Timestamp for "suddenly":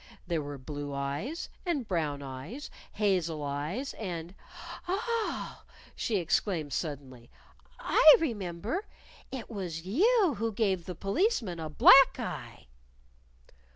6.73-7.29